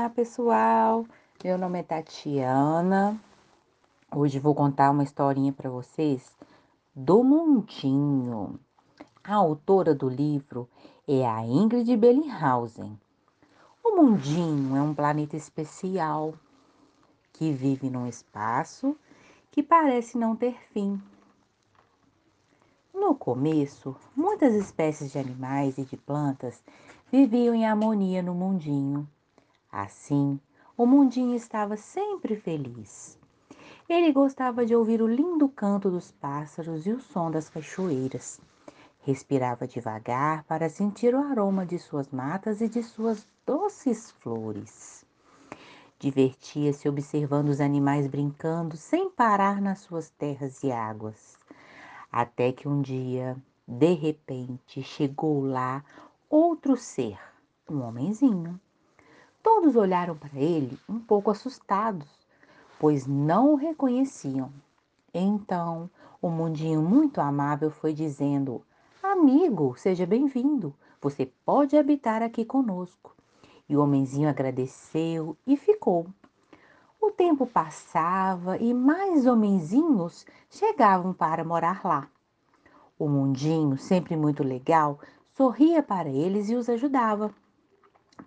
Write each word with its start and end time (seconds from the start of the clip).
Olá, 0.00 0.08
pessoal. 0.08 1.04
Meu 1.44 1.58
nome 1.58 1.78
é 1.78 1.82
Tatiana. 1.82 3.20
Hoje 4.10 4.38
vou 4.38 4.54
contar 4.54 4.90
uma 4.90 5.02
historinha 5.02 5.52
para 5.52 5.68
vocês 5.68 6.34
do 6.96 7.22
Mundinho. 7.22 8.58
A 9.22 9.34
autora 9.34 9.94
do 9.94 10.08
livro 10.08 10.66
é 11.06 11.28
a 11.28 11.44
Ingrid 11.44 11.94
Bellinghausen. 11.98 12.98
O 13.84 13.94
Mundinho 13.94 14.74
é 14.74 14.80
um 14.80 14.94
planeta 14.94 15.36
especial 15.36 16.32
que 17.34 17.52
vive 17.52 17.90
num 17.90 18.06
espaço 18.06 18.96
que 19.50 19.62
parece 19.62 20.16
não 20.16 20.34
ter 20.34 20.56
fim. 20.72 20.98
No 22.94 23.14
começo, 23.14 23.94
muitas 24.16 24.54
espécies 24.54 25.12
de 25.12 25.18
animais 25.18 25.76
e 25.76 25.84
de 25.84 25.98
plantas 25.98 26.64
viviam 27.12 27.54
em 27.54 27.66
harmonia 27.66 28.22
no 28.22 28.34
mundinho. 28.34 29.06
Assim, 29.72 30.40
o 30.76 30.86
mundinho 30.86 31.34
estava 31.34 31.76
sempre 31.76 32.34
feliz. 32.36 33.18
Ele 33.88 34.12
gostava 34.12 34.64
de 34.64 34.74
ouvir 34.74 35.02
o 35.02 35.06
lindo 35.06 35.48
canto 35.48 35.90
dos 35.90 36.10
pássaros 36.12 36.86
e 36.86 36.92
o 36.92 37.00
som 37.00 37.30
das 37.30 37.48
cachoeiras. 37.48 38.40
Respirava 39.02 39.66
devagar 39.66 40.44
para 40.44 40.68
sentir 40.68 41.14
o 41.14 41.18
aroma 41.18 41.64
de 41.64 41.78
suas 41.78 42.08
matas 42.10 42.60
e 42.60 42.68
de 42.68 42.82
suas 42.82 43.26
doces 43.46 44.10
flores. 44.12 45.04
Divertia-se 45.98 46.88
observando 46.88 47.48
os 47.48 47.60
animais 47.60 48.06
brincando 48.06 48.76
sem 48.76 49.10
parar 49.10 49.60
nas 49.60 49.80
suas 49.80 50.08
terras 50.08 50.62
e 50.62 50.72
águas. 50.72 51.38
Até 52.10 52.52
que 52.52 52.66
um 52.66 52.80
dia, 52.80 53.36
de 53.66 53.92
repente, 53.92 54.82
chegou 54.82 55.44
lá 55.44 55.84
outro 56.28 56.76
ser, 56.76 57.18
um 57.68 57.82
homenzinho. 57.82 58.58
Todos 59.42 59.74
olharam 59.74 60.16
para 60.16 60.38
ele 60.38 60.78
um 60.88 60.98
pouco 60.98 61.30
assustados, 61.30 62.08
pois 62.78 63.06
não 63.06 63.52
o 63.52 63.56
reconheciam. 63.56 64.52
Então, 65.14 65.88
o 66.20 66.28
mundinho 66.28 66.82
muito 66.82 67.20
amável 67.20 67.70
foi 67.70 67.94
dizendo: 67.94 68.62
Amigo, 69.02 69.74
seja 69.78 70.04
bem-vindo. 70.04 70.74
Você 71.00 71.26
pode 71.44 71.76
habitar 71.76 72.22
aqui 72.22 72.44
conosco. 72.44 73.16
E 73.66 73.74
o 73.74 73.80
homenzinho 73.80 74.28
agradeceu 74.28 75.34
e 75.46 75.56
ficou. 75.56 76.06
O 77.00 77.10
tempo 77.10 77.46
passava 77.46 78.58
e 78.58 78.74
mais 78.74 79.26
homenzinhos 79.26 80.26
chegavam 80.50 81.14
para 81.14 81.42
morar 81.42 81.80
lá. 81.82 82.08
O 82.98 83.08
mundinho, 83.08 83.78
sempre 83.78 84.14
muito 84.14 84.42
legal, 84.42 85.00
sorria 85.34 85.82
para 85.82 86.10
eles 86.10 86.50
e 86.50 86.54
os 86.54 86.68
ajudava. 86.68 87.32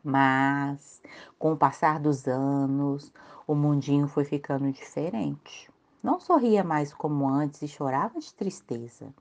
Mas, 0.03 1.01
com 1.39 1.53
o 1.53 1.57
passar 1.57 1.99
dos 1.99 2.27
anos, 2.27 3.11
o 3.47 3.55
mundinho 3.55 4.07
foi 4.07 4.25
ficando 4.25 4.71
diferente. 4.71 5.71
Não 6.03 6.19
sorria 6.19 6.63
mais 6.63 6.93
como 6.93 7.27
antes 7.27 7.61
e 7.61 7.67
chorava 7.67 8.19
de 8.19 8.33
tristeza. 8.33 9.13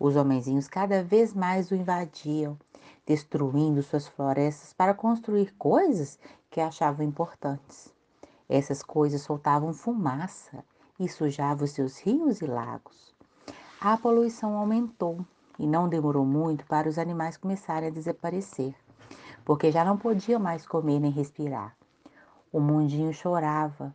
Os 0.00 0.16
homenzinhos 0.16 0.66
cada 0.66 1.04
vez 1.04 1.32
mais 1.32 1.70
o 1.70 1.74
invadiam, 1.76 2.58
destruindo 3.06 3.82
suas 3.82 4.08
florestas 4.08 4.72
para 4.72 4.94
construir 4.94 5.54
coisas 5.56 6.18
que 6.50 6.60
achavam 6.60 7.06
importantes. 7.06 7.94
Essas 8.48 8.82
coisas 8.82 9.22
soltavam 9.22 9.72
fumaça 9.72 10.64
e 10.98 11.08
sujavam 11.08 11.66
seus 11.66 11.98
rios 11.98 12.40
e 12.40 12.46
lagos. 12.46 13.14
A 13.80 13.96
poluição 13.96 14.56
aumentou 14.56 15.24
e 15.58 15.66
não 15.66 15.88
demorou 15.88 16.24
muito 16.24 16.66
para 16.66 16.88
os 16.88 16.98
animais 16.98 17.36
começarem 17.36 17.88
a 17.88 17.92
desaparecer, 17.92 18.74
porque 19.48 19.72
já 19.72 19.82
não 19.82 19.96
podiam 19.96 20.38
mais 20.38 20.66
comer 20.66 21.00
nem 21.00 21.10
respirar. 21.10 21.74
O 22.52 22.60
mundinho 22.60 23.14
chorava, 23.14 23.94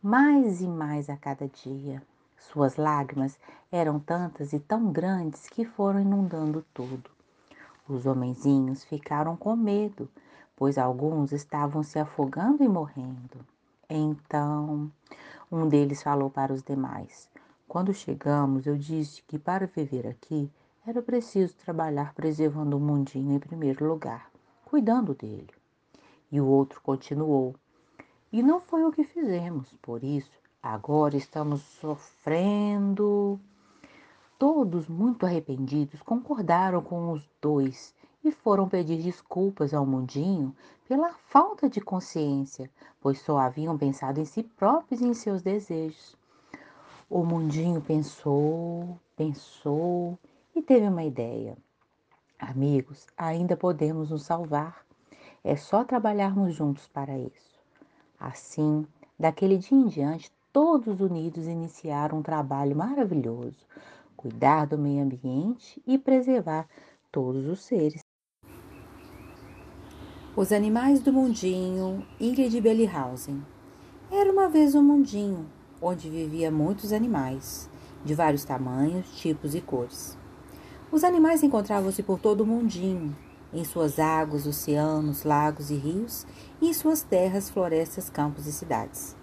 mais 0.00 0.60
e 0.60 0.68
mais 0.68 1.10
a 1.10 1.16
cada 1.16 1.48
dia. 1.48 2.00
Suas 2.38 2.76
lágrimas 2.76 3.36
eram 3.72 3.98
tantas 3.98 4.52
e 4.52 4.60
tão 4.60 4.92
grandes 4.92 5.48
que 5.48 5.64
foram 5.64 5.98
inundando 5.98 6.64
tudo. 6.72 7.10
Os 7.88 8.06
homenzinhos 8.06 8.84
ficaram 8.84 9.36
com 9.36 9.56
medo, 9.56 10.08
pois 10.54 10.78
alguns 10.78 11.32
estavam 11.32 11.82
se 11.82 11.98
afogando 11.98 12.62
e 12.62 12.68
morrendo. 12.68 13.44
Então, 13.90 14.88
um 15.50 15.66
deles 15.66 16.00
falou 16.00 16.30
para 16.30 16.52
os 16.52 16.62
demais: 16.62 17.28
Quando 17.66 17.92
chegamos, 17.92 18.68
eu 18.68 18.78
disse 18.78 19.20
que 19.22 19.36
para 19.36 19.66
viver 19.66 20.06
aqui 20.06 20.48
era 20.86 21.02
preciso 21.02 21.56
trabalhar 21.56 22.14
preservando 22.14 22.76
o 22.76 22.80
mundinho 22.80 23.32
em 23.32 23.40
primeiro 23.40 23.84
lugar, 23.84 24.30
cuidando 24.66 25.14
dele. 25.14 25.48
E 26.30 26.40
o 26.40 26.46
outro 26.46 26.80
continuou. 26.82 27.54
E 28.32 28.42
não 28.42 28.60
foi 28.60 28.84
o 28.84 28.90
que 28.90 29.04
fizemos, 29.04 29.72
por 29.80 30.02
isso 30.02 30.32
agora 30.60 31.16
estamos 31.16 31.62
sofrendo. 31.62 33.40
Todos, 34.38 34.88
muito 34.88 35.24
arrependidos, 35.24 36.02
concordaram 36.02 36.82
com 36.82 37.12
os 37.12 37.22
dois 37.40 37.94
e 38.24 38.32
foram 38.32 38.68
pedir 38.68 39.00
desculpas 39.00 39.72
ao 39.72 39.86
mundinho 39.86 40.54
pela 40.88 41.12
falta 41.12 41.70
de 41.70 41.80
consciência, 41.80 42.68
pois 43.00 43.20
só 43.20 43.38
haviam 43.38 43.78
pensado 43.78 44.20
em 44.20 44.24
si 44.24 44.42
próprios 44.42 45.00
e 45.00 45.06
em 45.06 45.14
seus 45.14 45.42
desejos. 45.42 46.16
O 47.08 47.24
mundinho 47.24 47.80
pensou, 47.80 48.98
pensou 49.16 50.18
e 50.54 50.60
teve 50.60 50.88
uma 50.88 51.04
ideia. 51.04 51.56
Amigos, 52.38 53.06
ainda 53.16 53.56
podemos 53.56 54.10
nos 54.10 54.24
salvar. 54.24 54.84
É 55.42 55.56
só 55.56 55.84
trabalharmos 55.84 56.54
juntos 56.54 56.86
para 56.86 57.16
isso. 57.18 57.58
Assim, 58.20 58.86
daquele 59.18 59.56
dia 59.56 59.78
em 59.78 59.86
diante, 59.86 60.30
todos 60.52 61.00
unidos 61.00 61.46
iniciaram 61.46 62.18
um 62.18 62.22
trabalho 62.22 62.76
maravilhoso: 62.76 63.66
cuidar 64.16 64.66
do 64.66 64.76
meio 64.76 65.02
ambiente 65.02 65.82
e 65.86 65.96
preservar 65.96 66.68
todos 67.10 67.46
os 67.46 67.60
seres. 67.60 68.02
Os 70.36 70.52
Animais 70.52 71.00
do 71.00 71.12
Mundinho, 71.12 72.06
Ingrid 72.20 72.60
Bellinghausen. 72.60 73.42
Era 74.10 74.30
uma 74.30 74.48
vez 74.48 74.74
um 74.74 74.82
mundinho 74.82 75.46
onde 75.80 76.10
vivia 76.10 76.50
muitos 76.50 76.92
animais, 76.92 77.70
de 78.04 78.14
vários 78.14 78.44
tamanhos, 78.44 79.18
tipos 79.18 79.54
e 79.54 79.60
cores. 79.60 80.18
Os 80.90 81.02
animais 81.02 81.42
encontravam-se 81.42 82.02
por 82.02 82.18
todo 82.18 82.42
o 82.42 82.46
mundinho, 82.46 83.16
em 83.52 83.64
suas 83.64 83.98
águas, 83.98 84.46
oceanos, 84.46 85.24
lagos 85.24 85.70
e 85.70 85.74
rios, 85.74 86.26
e 86.60 86.68
em 86.68 86.72
suas 86.72 87.02
terras, 87.02 87.50
florestas, 87.50 88.08
campos 88.08 88.46
e 88.46 88.52
cidades. 88.52 89.16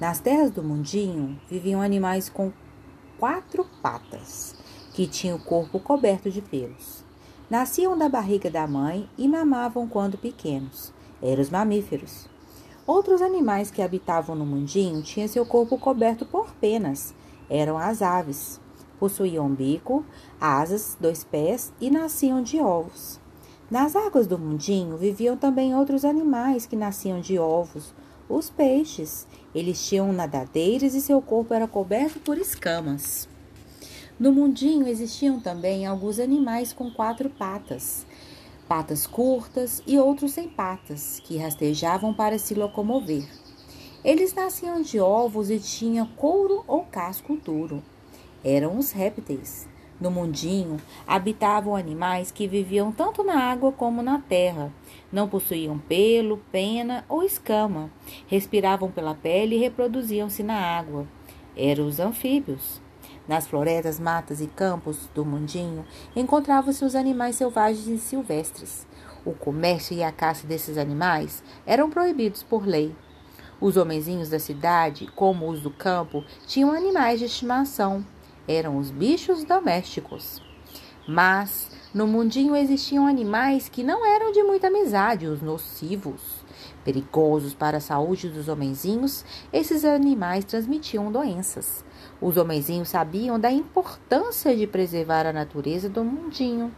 Nas 0.00 0.20
terras 0.20 0.50
do 0.50 0.62
mundinho 0.62 1.40
viviam 1.48 1.80
animais 1.80 2.28
com 2.28 2.52
quatro 3.18 3.64
patas, 3.80 4.56
que 4.92 5.06
tinham 5.06 5.38
o 5.38 5.42
corpo 5.42 5.78
coberto 5.78 6.30
de 6.30 6.42
pelos. 6.42 7.04
Nasciam 7.48 7.96
da 7.96 8.08
barriga 8.08 8.50
da 8.50 8.66
mãe 8.66 9.08
e 9.16 9.28
mamavam 9.28 9.86
quando 9.86 10.18
pequenos. 10.18 10.92
Eram 11.22 11.40
os 11.42 11.48
mamíferos. 11.48 12.28
Outros 12.84 13.22
animais 13.22 13.70
que 13.70 13.80
habitavam 13.80 14.34
no 14.34 14.44
mundinho 14.44 15.00
tinham 15.02 15.28
seu 15.28 15.46
corpo 15.46 15.78
coberto 15.78 16.26
por 16.26 16.52
penas. 16.56 17.14
Eram 17.48 17.78
as 17.78 18.02
aves. 18.02 18.60
Possuíam 18.98 19.48
bico, 19.52 20.04
asas, 20.40 20.96
dois 20.98 21.22
pés 21.22 21.72
e 21.80 21.90
nasciam 21.90 22.42
de 22.42 22.58
ovos. 22.58 23.20
Nas 23.70 23.94
águas 23.94 24.26
do 24.26 24.38
mundinho 24.38 24.96
viviam 24.96 25.36
também 25.36 25.74
outros 25.74 26.04
animais 26.04 26.64
que 26.64 26.76
nasciam 26.76 27.20
de 27.20 27.38
ovos, 27.38 27.92
os 28.28 28.48
peixes. 28.48 29.26
Eles 29.54 29.86
tinham 29.86 30.12
nadadeiras 30.12 30.94
e 30.94 31.00
seu 31.00 31.20
corpo 31.20 31.52
era 31.52 31.68
coberto 31.68 32.20
por 32.20 32.38
escamas. 32.38 33.28
No 34.18 34.32
mundinho 34.32 34.88
existiam 34.88 35.40
também 35.40 35.84
alguns 35.84 36.18
animais 36.18 36.72
com 36.72 36.90
quatro 36.90 37.28
patas, 37.28 38.06
patas 38.66 39.06
curtas 39.06 39.82
e 39.86 39.98
outros 39.98 40.32
sem 40.32 40.48
patas, 40.48 41.20
que 41.22 41.36
rastejavam 41.36 42.14
para 42.14 42.38
se 42.38 42.54
locomover. 42.54 43.28
Eles 44.02 44.32
nasciam 44.32 44.80
de 44.80 44.98
ovos 45.00 45.50
e 45.50 45.58
tinham 45.58 46.06
couro 46.06 46.64
ou 46.66 46.84
casco 46.84 47.36
duro 47.36 47.82
eram 48.46 48.78
os 48.78 48.92
répteis. 48.92 49.68
No 50.00 50.08
mundinho 50.08 50.76
habitavam 51.04 51.74
animais 51.74 52.30
que 52.30 52.46
viviam 52.46 52.92
tanto 52.92 53.24
na 53.24 53.34
água 53.50 53.72
como 53.72 54.02
na 54.02 54.20
terra. 54.20 54.72
Não 55.10 55.28
possuíam 55.28 55.78
pelo, 55.78 56.36
pena 56.52 57.04
ou 57.08 57.24
escama. 57.24 57.90
Respiravam 58.28 58.88
pela 58.88 59.16
pele 59.16 59.56
e 59.56 59.58
reproduziam-se 59.58 60.44
na 60.44 60.54
água. 60.54 61.08
Eram 61.56 61.86
os 61.86 61.98
anfíbios. 61.98 62.80
Nas 63.26 63.48
florestas, 63.48 63.98
matas 63.98 64.40
e 64.40 64.46
campos 64.46 65.08
do 65.12 65.24
mundinho 65.24 65.84
encontravam-se 66.14 66.84
os 66.84 66.94
animais 66.94 67.34
selvagens 67.34 67.88
e 67.88 67.98
silvestres. 67.98 68.86
O 69.24 69.32
comércio 69.32 69.96
e 69.96 70.04
a 70.04 70.12
caça 70.12 70.46
desses 70.46 70.78
animais 70.78 71.42
eram 71.66 71.90
proibidos 71.90 72.44
por 72.44 72.64
lei. 72.64 72.94
Os 73.60 73.76
homenzinhos 73.76 74.28
da 74.28 74.38
cidade, 74.38 75.08
como 75.16 75.50
os 75.50 75.62
do 75.62 75.70
campo, 75.70 76.22
tinham 76.46 76.70
animais 76.70 77.18
de 77.18 77.24
estimação, 77.24 78.04
eram 78.48 78.78
os 78.78 78.90
bichos 78.90 79.44
domésticos. 79.44 80.42
Mas 81.08 81.70
no 81.94 82.06
mundinho 82.06 82.56
existiam 82.56 83.06
animais 83.06 83.68
que 83.68 83.84
não 83.84 84.04
eram 84.04 84.32
de 84.32 84.42
muita 84.42 84.66
amizade, 84.66 85.26
os 85.26 85.40
nocivos. 85.40 86.44
Perigosos 86.84 87.54
para 87.54 87.78
a 87.78 87.80
saúde 87.80 88.28
dos 88.28 88.48
homenzinhos, 88.48 89.24
esses 89.52 89.84
animais 89.84 90.44
transmitiam 90.44 91.10
doenças. 91.10 91.84
Os 92.20 92.36
homenzinhos 92.36 92.88
sabiam 92.88 93.38
da 93.38 93.50
importância 93.50 94.56
de 94.56 94.66
preservar 94.66 95.26
a 95.26 95.32
natureza 95.32 95.88
do 95.88 96.04
mundinho. 96.04 96.74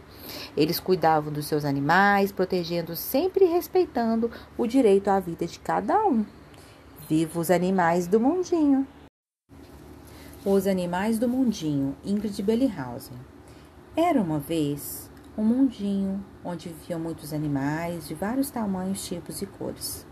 Eles 0.55 0.79
cuidavam 0.79 1.33
dos 1.33 1.47
seus 1.47 1.65
animais, 1.65 2.31
protegendo 2.31 2.95
sempre 2.95 3.45
e 3.45 3.47
respeitando 3.47 4.29
o 4.57 4.67
direito 4.67 5.07
à 5.09 5.19
vida 5.19 5.45
de 5.45 5.59
cada 5.59 6.05
um. 6.05 6.25
Viva 7.07 7.39
os 7.39 7.49
animais 7.49 8.05
do 8.07 8.19
mundinho! 8.19 8.85
Os 10.51 10.65
Animais 10.65 11.19
do 11.19 11.29
Mundinho, 11.29 11.95
Ingrid 12.03 12.41
Bellinghausen. 12.41 13.15
Era 13.95 14.19
uma 14.19 14.39
vez 14.39 15.07
um 15.37 15.43
mundinho 15.43 16.25
onde 16.43 16.69
viviam 16.69 16.99
muitos 16.99 17.33
animais 17.33 18.07
de 18.07 18.15
vários 18.15 18.49
tamanhos, 18.49 19.05
tipos 19.05 19.43
e 19.43 19.45
cores. 19.45 20.07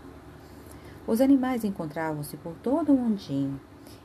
Os 1.08 1.20
animais 1.20 1.64
encontravam-se 1.64 2.36
por 2.36 2.54
todo 2.62 2.92
o 2.92 2.96
mundinho, 2.96 3.60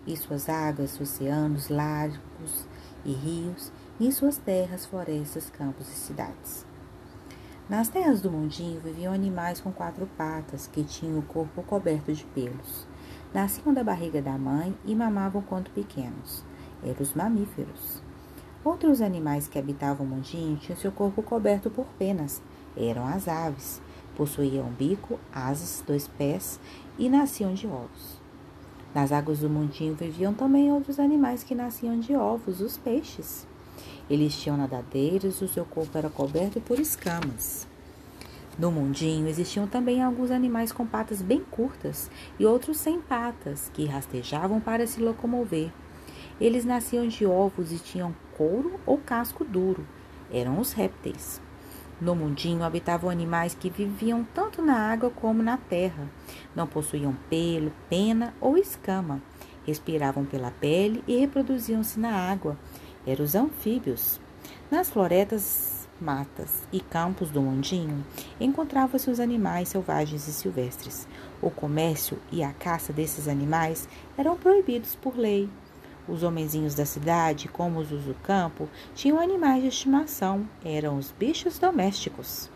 e 0.08 0.18
suas 0.18 0.50
águas, 0.50 1.00
oceanos, 1.00 1.70
lagos 1.70 2.66
e 3.06 3.14
rios, 3.14 3.72
e 4.00 4.08
em 4.08 4.12
suas 4.12 4.36
terras, 4.36 4.88
florestas, 4.88 5.52
campos 5.52 5.88
e 5.88 5.96
cidades. 5.96 6.66
Nas 7.70 7.90
terras 7.90 8.22
do 8.22 8.32
mundinho 8.32 8.82
viviam 8.82 9.14
animais 9.14 9.62
com 9.62 9.72
quatro 9.72 10.08
patas 10.18 10.66
que 10.66 10.84
tinham 10.84 11.20
o 11.20 11.22
corpo 11.22 11.62
coberto 11.62 12.12
de 12.12 12.26
pelos. 12.26 12.92
Nasciam 13.34 13.74
da 13.74 13.84
barriga 13.84 14.22
da 14.22 14.38
mãe 14.38 14.76
e 14.86 14.94
mamavam 14.94 15.42
quando 15.42 15.72
pequenos. 15.72 16.46
Eram 16.84 17.02
os 17.02 17.16
mamíferos. 17.16 18.04
Outros 18.64 19.02
animais 19.02 19.48
que 19.48 19.58
habitavam 19.58 20.06
o 20.06 20.10
mundinho 20.10 20.56
tinham 20.58 20.78
seu 20.78 20.92
corpo 20.92 21.24
coberto 21.24 21.72
por 21.72 21.88
penas. 21.98 22.44
Eram 22.78 23.08
as 23.08 23.28
aves. 23.28 23.82
Possuíam 24.16 24.70
bico, 24.78 25.20
asas, 25.34 25.84
dois 25.86 26.08
pés 26.08 26.60
e 27.00 27.10
nasciam 27.10 27.56
de 27.56 27.66
ovos. 27.66 28.22
Nas 28.94 29.12
águas 29.12 29.40
do 29.40 29.50
mundinho 29.50 29.96
viviam 29.96 30.36
também 30.36 30.72
outros 30.72 31.00
animais 31.00 31.44
que 31.44 31.56
nasciam 31.56 32.00
de 32.00 32.16
ovos, 32.16 32.62
os 32.62 32.78
peixes. 32.78 33.48
Eles 34.08 34.40
tinham 34.40 34.58
nadadeiras 34.58 35.42
e 35.42 35.46
o 35.46 35.48
seu 35.48 35.66
corpo 35.66 35.98
era 35.98 36.10
coberto 36.10 36.62
por 36.62 36.80
escamas. 36.80 37.68
No 38.58 38.72
mundinho 38.72 39.28
existiam 39.28 39.66
também 39.68 40.04
alguns 40.04 40.30
animais 40.30 40.72
com 40.72 40.86
patas 40.86 41.22
bem 41.22 41.40
curtas 41.40 42.10
e 42.38 42.46
outros 42.46 42.78
sem 42.78 43.02
patas, 43.02 43.72
que 43.74 43.86
rastejavam 43.86 44.60
para 44.60 44.86
se 44.86 45.02
locomover. 45.02 45.72
Eles 46.40 46.64
nasciam 46.64 47.08
de 47.08 47.26
ovos 47.26 47.72
e 47.72 47.80
tinham 47.80 48.14
couro 48.38 48.80
ou 48.86 48.98
casco 48.98 49.44
duro. 49.44 49.86
Eram 50.32 50.60
os 50.60 50.72
répteis. 50.74 51.42
No 52.00 52.16
mundinho 52.16 52.64
habitavam 52.64 53.10
animais 53.10 53.56
que 53.56 53.70
viviam 53.70 54.26
tanto 54.34 54.62
na 54.62 54.78
água 54.92 55.10
como 55.10 55.42
na 55.42 55.58
terra. 55.58 56.10
Não 56.56 56.68
possuíam 56.68 57.16
pelo, 57.30 57.72
pena 57.90 58.34
ou 58.42 58.58
escama. 58.58 59.22
Respiravam 59.66 60.26
pela 60.26 60.52
pele 60.52 61.04
e 61.08 61.18
reproduziam-se 61.18 62.00
na 62.00 62.12
água. 62.12 62.58
Eram 63.06 63.24
os 63.24 63.36
anfíbios. 63.36 64.20
Nas 64.70 64.90
florestas, 64.90 65.73
matas 66.04 66.68
e 66.72 66.82
campos 66.82 67.32
do 67.32 67.42
mundinho 67.42 68.06
encontravam-se 68.40 69.10
os 69.10 69.20
animais 69.20 69.70
selvagens 69.70 70.28
e 70.28 70.34
silvestres. 70.34 71.08
O 71.42 71.50
comércio 71.50 72.20
e 72.32 72.44
a 72.44 72.52
caça 72.52 72.92
desses 72.92 73.28
animais 73.28 73.88
eram 74.18 74.36
proibidos 74.36 74.96
por 74.96 75.18
lei. 75.18 75.50
Os 76.08 76.22
homenzinhos 76.22 76.76
da 76.76 76.86
cidade, 76.86 77.48
como 77.48 77.80
os 77.80 77.88
do 77.88 78.16
campo, 78.22 78.68
tinham 78.94 79.20
animais 79.20 79.62
de 79.62 79.70
estimação, 79.70 80.46
eram 80.64 80.98
os 80.98 81.12
bichos 81.12 81.58
domésticos. 81.58 82.50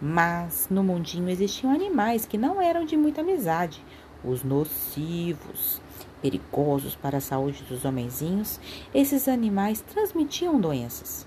Mas 0.00 0.68
no 0.70 0.84
mundinho 0.84 1.28
existiam 1.28 1.72
animais 1.72 2.24
que 2.24 2.38
não 2.38 2.62
eram 2.62 2.84
de 2.84 2.96
muita 2.96 3.22
amizade, 3.22 3.84
os 4.24 4.44
nocivos, 4.44 5.80
perigosos 6.22 6.94
para 6.94 7.18
a 7.18 7.20
saúde 7.20 7.62
dos 7.64 7.84
homenzinhos. 7.84 8.60
Esses 8.94 9.28
animais 9.28 9.80
transmitiam 9.80 10.60
doenças. 10.60 11.26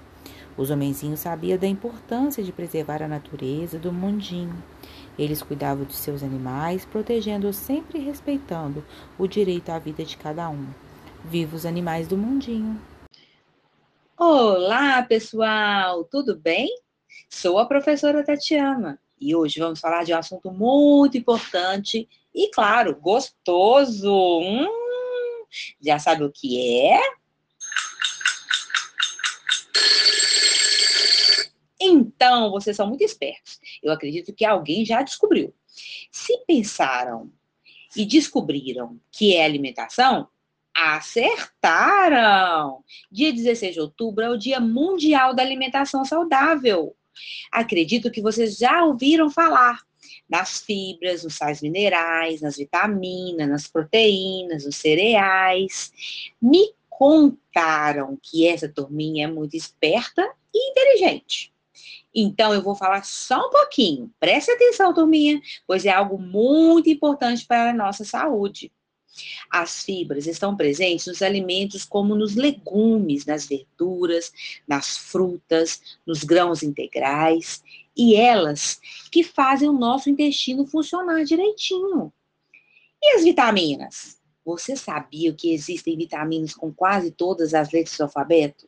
Os 0.57 0.71
homenzinhos 0.71 1.19
sabiam 1.19 1.57
da 1.57 1.67
importância 1.67 2.43
de 2.43 2.51
preservar 2.51 3.03
a 3.03 3.07
natureza 3.07 3.77
do 3.77 3.93
mundinho. 3.93 4.63
Eles 5.17 5.43
cuidavam 5.43 5.85
de 5.85 5.93
seus 5.93 6.23
animais, 6.23 6.83
protegendo-os 6.83 7.55
sempre 7.55 7.99
e 7.99 8.03
respeitando 8.03 8.83
o 9.19 9.27
direito 9.27 9.69
à 9.69 9.77
vida 9.77 10.03
de 10.03 10.17
cada 10.17 10.49
um. 10.49 10.65
Viva 11.23 11.55
os 11.55 11.63
animais 11.63 12.07
do 12.07 12.17
mundinho. 12.17 12.81
Olá, 14.17 15.03
pessoal, 15.03 16.03
tudo 16.05 16.35
bem? 16.35 16.67
Sou 17.29 17.59
a 17.59 17.67
professora 17.67 18.25
Tatiana 18.25 18.99
e 19.21 19.35
hoje 19.35 19.59
vamos 19.59 19.79
falar 19.79 20.03
de 20.03 20.13
um 20.13 20.17
assunto 20.17 20.51
muito 20.51 21.17
importante 21.17 22.09
e, 22.33 22.49
claro, 22.49 22.95
gostoso. 22.95 24.11
Hum, 24.39 24.67
já 25.79 25.99
sabe 25.99 26.23
o 26.23 26.31
que 26.31 26.81
é? 26.81 26.99
Então, 31.87 32.51
vocês 32.51 32.75
são 32.75 32.87
muito 32.87 33.03
espertos. 33.03 33.59
Eu 33.81 33.91
acredito 33.91 34.33
que 34.33 34.45
alguém 34.45 34.85
já 34.85 35.01
descobriu. 35.01 35.53
Se 36.11 36.37
pensaram 36.45 37.31
e 37.95 38.05
descobriram 38.05 38.99
que 39.11 39.35
é 39.35 39.45
alimentação, 39.45 40.27
Acertaram! 40.79 42.03
Dia 43.11 43.33
16 43.33 43.73
de 43.73 43.81
outubro 43.81 44.23
é 44.23 44.29
o 44.29 44.37
Dia 44.37 44.59
Mundial 44.59 45.33
da 45.33 45.41
Alimentação 45.41 46.05
Saudável. 46.05 46.95
Acredito 47.51 48.11
que 48.11 48.21
vocês 48.21 48.57
já 48.57 48.85
ouviram 48.85 49.27
falar 49.31 49.81
nas 50.29 50.61
fibras, 50.61 51.23
nos 51.23 51.33
sais 51.33 51.63
minerais, 51.63 52.41
nas 52.41 52.57
vitaminas, 52.57 53.49
nas 53.49 53.65
proteínas, 53.65 54.65
nos 54.65 54.75
cereais. 54.75 55.91
Me 56.39 56.75
contaram 56.87 58.15
que 58.21 58.47
essa 58.47 58.69
turminha 58.69 59.25
é 59.25 59.27
muito 59.31 59.57
esperta 59.57 60.31
e 60.53 60.71
inteligente. 60.71 61.51
Então, 62.19 62.51
eu 62.51 62.63
vou 62.63 62.73
falar 62.73 63.05
só 63.05 63.47
um 63.47 63.51
pouquinho. 63.51 64.11
Preste 64.19 64.49
atenção, 64.49 64.91
turminha, 64.91 65.39
pois 65.67 65.85
é 65.85 65.91
algo 65.91 66.17
muito 66.17 66.89
importante 66.89 67.45
para 67.45 67.69
a 67.69 67.73
nossa 67.73 68.03
saúde. 68.03 68.71
As 69.51 69.83
fibras 69.83 70.25
estão 70.25 70.57
presentes 70.57 71.05
nos 71.05 71.21
alimentos 71.21 71.85
como 71.85 72.15
nos 72.15 72.33
legumes, 72.33 73.23
nas 73.27 73.45
verduras, 73.45 74.31
nas 74.67 74.97
frutas, 74.97 75.99
nos 76.07 76.23
grãos 76.23 76.63
integrais, 76.63 77.63
e 77.95 78.15
elas 78.15 78.79
que 79.11 79.23
fazem 79.23 79.69
o 79.69 79.73
nosso 79.73 80.09
intestino 80.09 80.65
funcionar 80.65 81.23
direitinho. 81.23 82.11
E 82.99 83.15
as 83.15 83.23
vitaminas? 83.23 84.17
Você 84.43 84.75
sabia 84.75 85.31
que 85.33 85.53
existem 85.53 85.95
vitaminas 85.95 86.55
com 86.55 86.73
quase 86.73 87.11
todas 87.11 87.53
as 87.53 87.71
letras 87.71 87.95
do 87.95 88.05
alfabeto? 88.05 88.67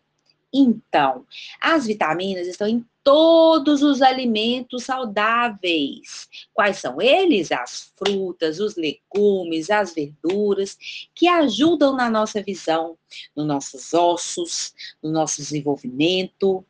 Então, 0.53 1.25
as 1.61 1.85
vitaminas 1.85 2.47
estão 2.47 2.67
em 2.67 2.83
todos 3.03 3.81
os 3.81 4.01
alimentos 4.01 4.83
saudáveis. 4.83 6.27
Quais 6.53 6.77
são 6.77 7.01
eles? 7.01 7.51
As 7.51 7.91
frutas, 7.97 8.59
os 8.59 8.75
legumes, 8.75 9.69
as 9.69 9.93
verduras, 9.93 10.77
que 11.13 11.27
ajudam 11.27 11.95
na 11.95 12.09
nossa 12.09 12.41
visão, 12.41 12.97
nos 13.35 13.45
nossos 13.45 13.93
ossos, 13.93 14.73
no 15.01 15.11
nosso 15.11 15.37
desenvolvimento. 15.37 16.65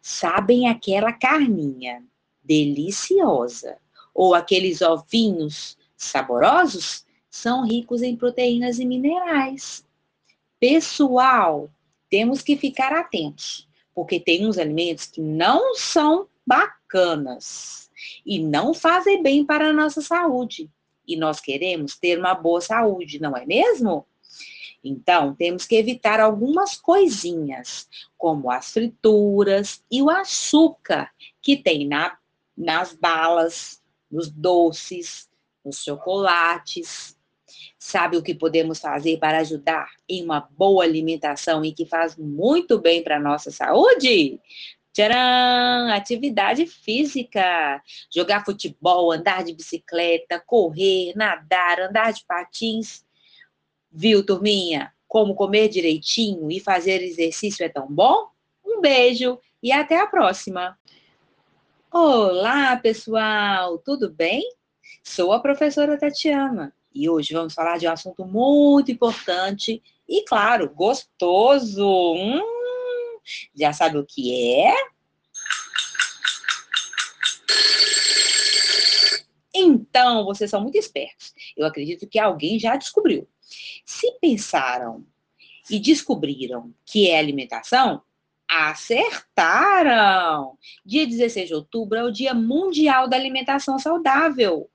Sabem 0.00 0.68
aquela 0.68 1.12
carninha 1.12 2.02
deliciosa 2.42 3.78
ou 4.14 4.34
aqueles 4.34 4.82
ovinhos 4.82 5.76
saborosos? 5.96 7.04
São 7.30 7.66
ricos 7.66 8.02
em 8.02 8.16
proteínas 8.16 8.78
e 8.78 8.84
minerais. 8.84 9.84
Pessoal, 10.60 11.68
temos 12.14 12.42
que 12.42 12.56
ficar 12.56 12.92
atentos, 12.92 13.68
porque 13.92 14.20
tem 14.20 14.46
uns 14.46 14.56
alimentos 14.56 15.06
que 15.06 15.20
não 15.20 15.74
são 15.74 16.28
bacanas 16.46 17.90
e 18.24 18.38
não 18.38 18.72
fazem 18.72 19.20
bem 19.20 19.44
para 19.44 19.70
a 19.70 19.72
nossa 19.72 20.00
saúde. 20.00 20.70
E 21.04 21.16
nós 21.16 21.40
queremos 21.40 21.96
ter 21.96 22.16
uma 22.16 22.32
boa 22.32 22.60
saúde, 22.60 23.20
não 23.20 23.36
é 23.36 23.44
mesmo? 23.44 24.06
Então, 24.84 25.34
temos 25.34 25.66
que 25.66 25.74
evitar 25.74 26.20
algumas 26.20 26.76
coisinhas, 26.76 27.88
como 28.16 28.48
as 28.48 28.72
frituras 28.72 29.82
e 29.90 30.00
o 30.00 30.08
açúcar 30.08 31.10
que 31.42 31.56
tem 31.56 31.84
na, 31.84 32.16
nas 32.56 32.94
balas, 32.94 33.82
nos 34.08 34.30
doces, 34.30 35.28
nos 35.64 35.82
chocolates. 35.82 37.13
Sabe 37.86 38.16
o 38.16 38.22
que 38.22 38.34
podemos 38.34 38.78
fazer 38.78 39.18
para 39.18 39.40
ajudar 39.40 39.90
em 40.08 40.24
uma 40.24 40.40
boa 40.40 40.82
alimentação 40.82 41.62
e 41.62 41.70
que 41.70 41.84
faz 41.84 42.16
muito 42.16 42.78
bem 42.80 43.04
para 43.04 43.18
a 43.18 43.20
nossa 43.20 43.50
saúde? 43.50 44.40
Tcharam! 44.90 45.92
Atividade 45.92 46.64
física. 46.64 47.82
Jogar 48.10 48.42
futebol, 48.42 49.12
andar 49.12 49.44
de 49.44 49.52
bicicleta, 49.52 50.42
correr, 50.46 51.12
nadar, 51.14 51.78
andar 51.78 52.14
de 52.14 52.24
patins. 52.24 53.04
Viu, 53.92 54.24
turminha? 54.24 54.90
Como 55.06 55.34
comer 55.34 55.68
direitinho 55.68 56.50
e 56.50 56.60
fazer 56.60 57.02
exercício 57.02 57.66
é 57.66 57.68
tão 57.68 57.86
bom? 57.86 58.30
Um 58.64 58.80
beijo 58.80 59.38
e 59.62 59.70
até 59.70 60.00
a 60.00 60.06
próxima. 60.06 60.74
Olá, 61.92 62.78
pessoal, 62.78 63.76
tudo 63.76 64.10
bem? 64.10 64.42
Sou 65.02 65.34
a 65.34 65.38
professora 65.38 65.98
Tatiana 65.98 66.74
e 66.94 67.08
hoje 67.08 67.34
vamos 67.34 67.54
falar 67.54 67.78
de 67.78 67.88
um 67.88 67.92
assunto 67.92 68.24
muito 68.24 68.92
importante 68.92 69.82
e, 70.08 70.24
claro, 70.24 70.70
gostoso. 70.70 72.14
Hum, 72.14 72.40
já 73.54 73.72
sabe 73.72 73.98
o 73.98 74.06
que 74.06 74.62
é? 74.62 74.74
Então, 79.54 80.24
vocês 80.24 80.50
são 80.50 80.60
muito 80.60 80.76
espertos. 80.76 81.32
Eu 81.56 81.66
acredito 81.66 82.06
que 82.06 82.18
alguém 82.18 82.58
já 82.58 82.76
descobriu. 82.76 83.28
Se 83.84 84.12
pensaram 84.20 85.06
e 85.70 85.78
descobriram 85.78 86.74
que 86.84 87.08
é 87.08 87.18
alimentação, 87.18 88.02
acertaram! 88.48 88.98
Dia 90.84 91.06
16 91.06 91.48
de 91.48 91.54
outubro 91.54 91.98
é 91.98 92.04
o 92.04 92.10
Dia 92.10 92.34
Mundial 92.34 93.08
da 93.08 93.16
Alimentação 93.16 93.78
Saudável. 93.78 94.68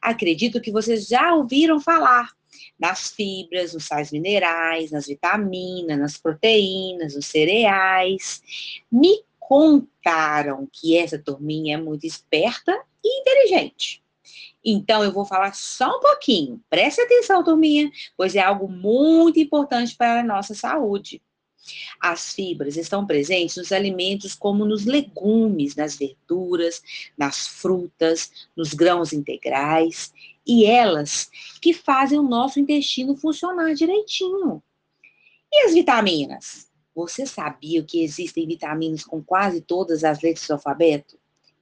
Acredito 0.00 0.60
que 0.60 0.72
vocês 0.72 1.06
já 1.06 1.34
ouviram 1.34 1.80
falar 1.80 2.30
nas 2.78 3.10
fibras, 3.10 3.74
nos 3.74 3.84
sais 3.84 4.10
minerais, 4.10 4.90
nas 4.90 5.06
vitaminas, 5.06 5.98
nas 5.98 6.16
proteínas, 6.16 7.14
nos 7.14 7.26
cereais. 7.26 8.42
Me 8.90 9.22
contaram 9.38 10.68
que 10.72 10.96
essa 10.96 11.18
turminha 11.18 11.74
é 11.74 11.80
muito 11.80 12.06
esperta 12.06 12.72
e 13.04 13.20
inteligente. 13.20 14.02
Então, 14.64 15.02
eu 15.02 15.12
vou 15.12 15.24
falar 15.24 15.54
só 15.54 15.96
um 15.96 16.00
pouquinho. 16.00 16.62
Preste 16.68 17.00
atenção, 17.00 17.42
turminha, 17.42 17.90
pois 18.16 18.36
é 18.36 18.40
algo 18.40 18.68
muito 18.68 19.40
importante 19.40 19.96
para 19.96 20.20
a 20.20 20.24
nossa 20.24 20.54
saúde. 20.54 21.20
As 22.00 22.32
fibras 22.32 22.76
estão 22.76 23.06
presentes 23.06 23.56
nos 23.56 23.72
alimentos 23.72 24.34
como 24.34 24.64
nos 24.64 24.84
legumes, 24.84 25.76
nas 25.76 25.96
verduras, 25.96 26.82
nas 27.16 27.46
frutas, 27.46 28.30
nos 28.56 28.74
grãos 28.74 29.12
integrais, 29.12 30.12
e 30.46 30.64
elas 30.64 31.30
que 31.60 31.72
fazem 31.72 32.18
o 32.18 32.22
nosso 32.22 32.58
intestino 32.58 33.16
funcionar 33.16 33.74
direitinho. 33.74 34.62
E 35.52 35.66
as 35.66 35.74
vitaminas? 35.74 36.68
Você 36.94 37.24
sabia 37.24 37.82
que 37.82 38.02
existem 38.02 38.46
vitaminas 38.46 39.04
com 39.04 39.22
quase 39.22 39.60
todas 39.60 40.04
as 40.04 40.20
letras 40.20 40.46
do 40.46 40.52
alfabeto? 40.52 41.18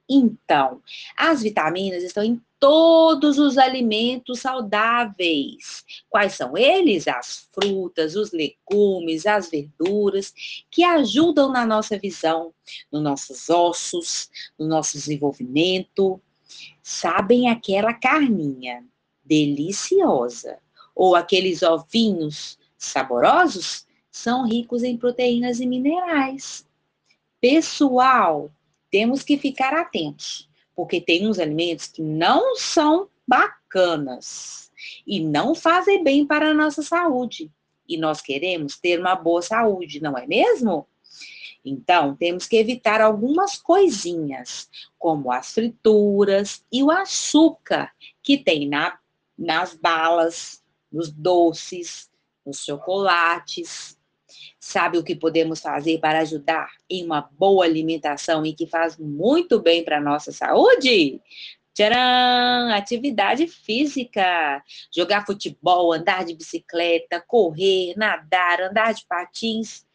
Então, 0.09 0.83
as 1.17 1.43
vitaminas 1.43 2.03
estão 2.03 2.23
em 2.23 2.41
todos 2.61 3.39
os 3.39 3.57
alimentos 3.57 4.41
saudáveis. 4.41 5.85
Quais 6.09 6.35
são 6.35 6.57
eles? 6.57 7.07
As 7.07 7.49
frutas, 7.53 8.17
os 8.17 8.33
legumes, 8.33 9.27
as 9.27 9.51
verduras, 9.51 10.33
que 10.71 10.83
ajudam 10.83 11.51
na 11.51 11.65
nossa 11.65 11.99
visão, 11.99 12.53
nos 12.91 13.03
nossos 13.03 13.49
ossos, 13.49 14.31
no 14.59 14.67
nosso 14.67 14.93
desenvolvimento. 14.95 16.21
Sabem 16.83 17.49
aquela 17.49 17.95
carninha 17.95 18.85
deliciosa 19.25 20.59
ou 20.95 21.15
aqueles 21.15 21.63
ovinhos 21.63 22.59
saborosos? 22.77 23.87
São 24.11 24.47
ricos 24.47 24.83
em 24.83 24.97
proteínas 24.97 25.61
e 25.61 25.67
minerais. 25.67 26.67
Pessoal, 27.41 28.51
temos 28.91 29.23
que 29.23 29.39
ficar 29.39 29.75
atentos, 29.75 30.48
porque 30.79 31.01
tem 31.01 31.27
uns 31.27 31.41
alimentos 31.41 31.89
que 31.89 32.01
não 32.01 32.55
são 32.55 33.09
bacanas 33.27 34.71
e 35.05 35.19
não 35.19 35.53
fazem 35.53 36.05
bem 36.05 36.25
para 36.25 36.51
a 36.51 36.55
nossa 36.55 36.83
saúde. 36.83 37.51
E 37.89 37.97
nós 37.97 38.21
queremos 38.21 38.79
ter 38.79 39.01
uma 39.01 39.17
boa 39.17 39.43
saúde, 39.43 40.01
não 40.01 40.17
é 40.17 40.25
mesmo? 40.25 40.87
Então, 41.65 42.15
temos 42.15 42.47
que 42.47 42.57
evitar 42.57 43.01
algumas 43.01 43.61
coisinhas, 43.61 44.71
como 44.97 45.33
as 45.33 45.53
frituras 45.53 46.65
e 46.71 46.81
o 46.81 46.93
açúcar 46.93 47.91
que 48.23 48.39
tem 48.39 48.69
na, 48.69 49.01
nas 49.37 49.75
balas, 49.75 50.63
nos 50.93 51.11
doces, 51.11 52.09
nos 52.47 52.65
chocolates. 52.65 53.98
Sabe 54.69 54.99
o 54.99 55.03
que 55.03 55.17
podemos 55.17 55.61
fazer 55.61 55.99
para 55.99 56.19
ajudar 56.19 56.69
em 56.91 57.03
uma 57.03 57.23
boa 57.23 57.65
alimentação 57.65 58.45
e 58.45 58.53
que 58.53 58.67
faz 58.67 58.99
muito 58.99 59.59
bem 59.59 59.83
para 59.83 59.97
a 59.97 60.01
nossa 60.01 60.31
saúde? 60.31 61.23
Tcharam! 61.73 62.75
Atividade 62.75 63.47
física. 63.47 64.63
Jogar 64.95 65.25
futebol, 65.25 65.91
andar 65.95 66.23
de 66.23 66.35
bicicleta, 66.35 67.19
correr, 67.27 67.95
nadar, 67.97 68.61
andar 68.61 68.93
de 68.93 69.07
patins. 69.09 69.87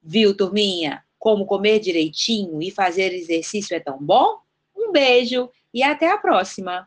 Viu, 0.00 0.32
turminha? 0.32 1.04
Como 1.18 1.44
comer 1.44 1.80
direitinho 1.80 2.62
e 2.62 2.70
fazer 2.70 3.12
exercício 3.12 3.76
é 3.76 3.80
tão 3.80 3.98
bom? 3.98 4.38
Um 4.76 4.92
beijo 4.92 5.50
e 5.74 5.82
até 5.82 6.08
a 6.08 6.18
próxima! 6.18 6.86